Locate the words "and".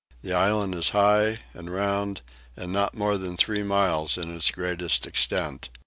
1.53-1.71, 2.57-2.73